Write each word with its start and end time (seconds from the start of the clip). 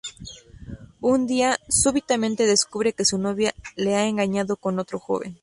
Un 0.99 1.27
día 1.27 1.59
súbitamente 1.69 2.47
descubre 2.47 2.93
que 2.93 3.05
su 3.05 3.19
novia 3.19 3.53
le 3.75 3.95
ha 3.97 4.07
engañado 4.07 4.55
con 4.57 4.79
otro 4.79 4.97
joven. 4.97 5.37